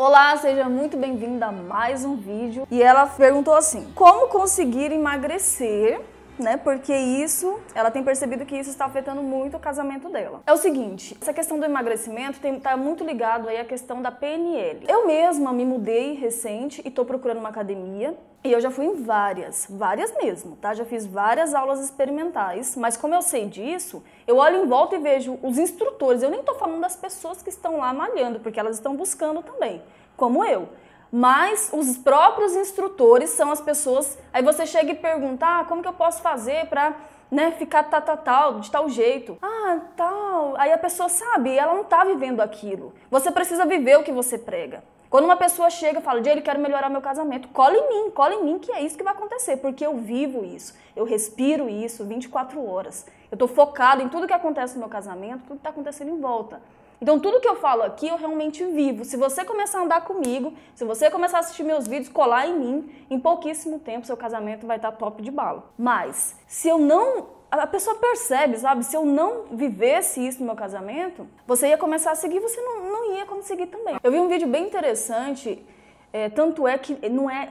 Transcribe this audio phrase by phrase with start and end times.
[0.00, 2.68] Olá, seja muito bem-vinda a mais um vídeo.
[2.70, 6.00] E ela perguntou assim: como conseguir emagrecer
[6.38, 6.56] né?
[6.56, 10.42] Porque isso, ela tem percebido que isso está afetando muito o casamento dela.
[10.46, 14.84] É o seguinte, essa questão do emagrecimento está muito ligado aí à questão da PNL.
[14.88, 18.14] Eu mesma me mudei recente e estou procurando uma academia.
[18.44, 20.72] E eu já fui em várias, várias mesmo, tá?
[20.72, 24.98] Já fiz várias aulas experimentais, mas como eu sei disso, eu olho em volta e
[25.00, 26.22] vejo os instrutores.
[26.22, 29.82] Eu nem tô falando das pessoas que estão lá malhando, porque elas estão buscando também,
[30.16, 30.68] como eu
[31.12, 34.18] mas os próprios instrutores são as pessoas.
[34.32, 36.94] Aí você chega e pergunta: ah, como que eu posso fazer para
[37.30, 39.38] né, ficar tal, tal, tal, de tal jeito?
[39.42, 40.54] Ah, tal.
[40.56, 42.94] Aí a pessoa sabe, ela não está vivendo aquilo.
[43.10, 44.82] Você precisa viver o que você prega.
[45.10, 48.34] Quando uma pessoa chega e fala, Jay, quero melhorar meu casamento, cola em mim, cola
[48.34, 52.04] em mim que é isso que vai acontecer, porque eu vivo isso, eu respiro isso
[52.04, 53.06] 24 horas.
[53.30, 56.20] Eu estou focado em tudo que acontece no meu casamento, tudo que está acontecendo em
[56.20, 56.60] volta.
[57.00, 59.04] Então, tudo que eu falo aqui eu realmente vivo.
[59.04, 62.58] Se você começar a andar comigo, se você começar a assistir meus vídeos, colar em
[62.58, 65.70] mim, em pouquíssimo tempo seu casamento vai estar top de bala.
[65.78, 67.38] Mas, se eu não.
[67.50, 68.84] A pessoa percebe, sabe?
[68.84, 72.90] Se eu não vivesse isso no meu casamento, você ia começar a seguir, você não,
[72.90, 73.96] não ia conseguir também.
[74.02, 75.64] Eu vi um vídeo bem interessante,
[76.12, 77.48] é, tanto é que não é.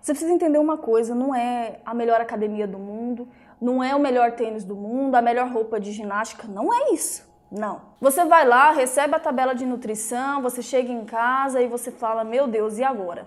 [0.00, 3.28] Você precisa entender uma coisa: não é a melhor academia do mundo,
[3.60, 7.27] não é o melhor tênis do mundo, a melhor roupa de ginástica, não é isso.
[7.50, 7.80] Não.
[8.00, 12.22] Você vai lá, recebe a tabela de nutrição, você chega em casa e você fala:
[12.24, 13.26] Meu Deus, e agora?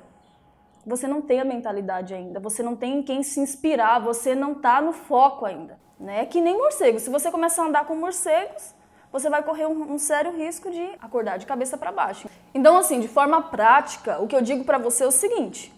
[0.85, 4.81] Você não tem a mentalidade ainda, você não tem quem se inspirar, você não está
[4.81, 5.79] no foco ainda.
[5.99, 6.21] Né?
[6.21, 6.99] É que nem morcego.
[6.99, 8.73] Se você começar a andar com morcegos,
[9.11, 12.27] você vai correr um, um sério risco de acordar de cabeça para baixo.
[12.53, 15.73] Então, assim, de forma prática, o que eu digo para você é o seguinte: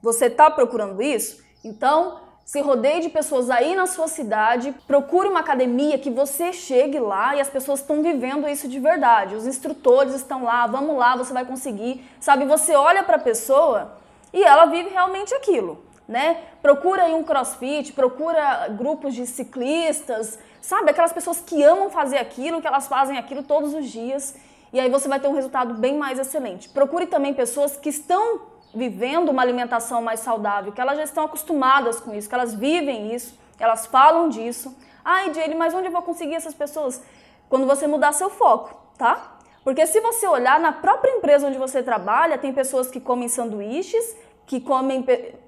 [0.00, 1.42] você está procurando isso?
[1.64, 6.98] Então, se rodeie de pessoas aí na sua cidade, procure uma academia que você chegue
[6.98, 9.34] lá e as pessoas estão vivendo isso de verdade.
[9.34, 12.04] Os instrutores estão lá, vamos lá, você vai conseguir.
[12.20, 13.92] Sabe, você olha para a pessoa
[14.32, 16.38] e ela vive realmente aquilo, né?
[16.60, 20.90] Procura aí um crossfit, procura grupos de ciclistas, sabe?
[20.90, 24.34] Aquelas pessoas que amam fazer aquilo, que elas fazem aquilo todos os dias.
[24.72, 26.68] E aí você vai ter um resultado bem mais excelente.
[26.68, 32.00] Procure também pessoas que estão vivendo uma alimentação mais saudável, que elas já estão acostumadas
[32.00, 34.74] com isso, que elas vivem isso, elas falam disso.
[35.04, 37.02] Ai, Jane, mas onde eu vou conseguir essas pessoas?
[37.48, 39.38] Quando você mudar seu foco, tá?
[39.64, 44.16] Porque se você olhar na própria empresa onde você trabalha, tem pessoas que comem sanduíches,
[44.46, 45.04] que comem,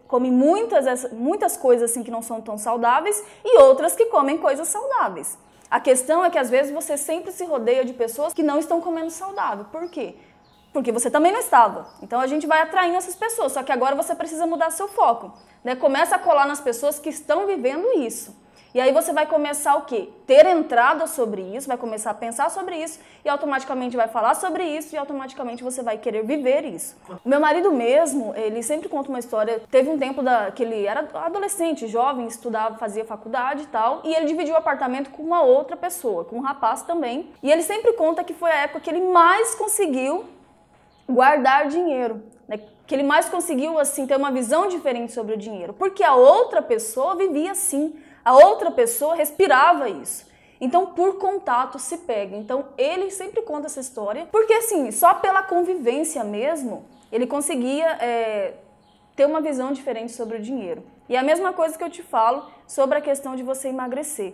[0.07, 4.69] comem muitas, muitas coisas assim que não são tão saudáveis e outras que comem coisas
[4.69, 5.37] saudáveis.
[5.71, 8.81] A questão é que às vezes você sempre se rodeia de pessoas que não estão
[8.81, 9.65] comendo saudável.
[9.73, 10.15] Por quê?
[10.75, 11.87] Porque você também não estava.
[12.03, 15.33] Então a gente vai atraindo essas pessoas, só que agora você precisa mudar seu foco.
[15.63, 15.77] Né?
[15.77, 18.37] Começa a colar nas pessoas que estão vivendo isso.
[18.75, 20.09] E aí você vai começar o quê?
[20.27, 24.65] Ter entrada sobre isso, vai começar a pensar sobre isso e automaticamente vai falar sobre
[24.65, 26.97] isso e automaticamente você vai querer viver isso.
[27.25, 29.63] Meu marido mesmo, ele sempre conta uma história.
[29.71, 34.13] Teve um tempo da, que ele era adolescente, jovem, estudava, fazia faculdade e tal, e
[34.13, 37.31] ele dividiu o apartamento com uma outra pessoa, com um rapaz também.
[37.45, 40.34] E ele sempre conta que foi a época que ele mais conseguiu
[41.09, 42.61] guardar dinheiro, né?
[42.87, 46.63] que ele mais conseguiu assim ter uma visão diferente sobre o dinheiro, porque a outra
[46.63, 47.95] pessoa vivia assim,
[48.25, 50.33] a outra pessoa respirava isso.
[50.61, 52.37] Então, por contato se pega.
[52.37, 58.55] Então, ele sempre conta essa história, porque assim, só pela convivência mesmo, ele conseguia é,
[59.17, 60.83] ter uma visão diferente sobre o dinheiro.
[61.09, 64.33] E é a mesma coisa que eu te falo sobre a questão de você emagrecer.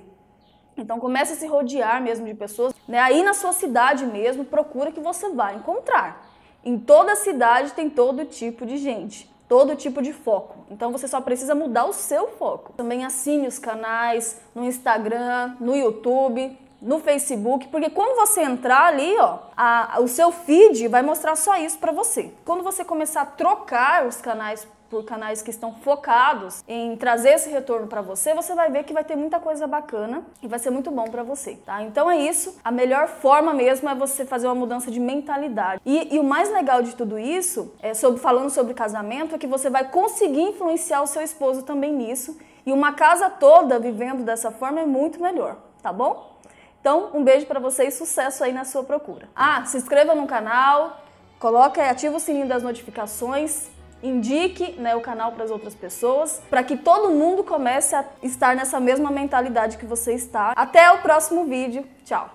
[0.77, 2.99] Então comece a se rodear mesmo de pessoas, né?
[3.01, 6.30] Aí na sua cidade mesmo, procura que você vai encontrar.
[6.65, 10.67] Em toda cidade tem todo tipo de gente, todo tipo de foco.
[10.71, 12.73] Então você só precisa mudar o seu foco.
[12.75, 19.17] Também assine os canais no Instagram, no YouTube, no Facebook, porque quando você entrar ali,
[19.19, 22.33] ó, a, o seu feed vai mostrar só isso para você.
[22.45, 27.49] Quando você começar a trocar os canais por canais que estão focados em trazer esse
[27.49, 30.71] retorno para você, você vai ver que vai ter muita coisa bacana e vai ser
[30.71, 31.81] muito bom para você, tá?
[31.83, 32.59] Então é isso.
[32.65, 35.81] A melhor forma mesmo é você fazer uma mudança de mentalidade.
[35.87, 39.47] E, e o mais legal de tudo isso, é sobre, falando sobre casamento, é que
[39.47, 42.37] você vai conseguir influenciar o seu esposo também nisso.
[42.67, 46.39] E uma casa toda vivendo dessa forma é muito melhor, tá bom?
[46.81, 49.29] Então, um beijo para você e sucesso aí na sua procura.
[49.37, 51.01] Ah, se inscreva no canal,
[51.39, 53.69] coloque, ativa o sininho das notificações
[54.03, 58.55] indique né, o canal para as outras pessoas, para que todo mundo comece a estar
[58.57, 60.53] nessa mesma mentalidade que você está.
[60.57, 61.85] Até o próximo vídeo.
[62.05, 62.29] Tchau!